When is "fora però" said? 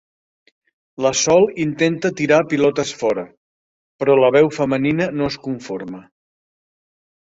3.01-4.17